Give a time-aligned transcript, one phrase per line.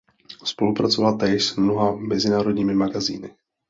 [0.43, 3.29] Spolupracovala též s mnoha mezinárodními magazíny.